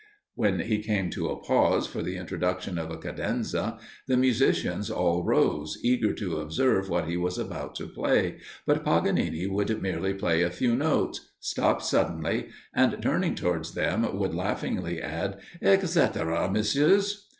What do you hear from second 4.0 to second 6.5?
the musicians all rose, eager to